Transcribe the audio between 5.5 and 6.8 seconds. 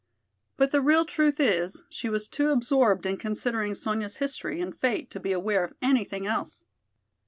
of anything else.